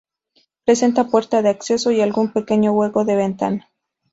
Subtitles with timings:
[0.65, 3.69] Presenta puerta de acceso y algún pequeño hueco de ventana.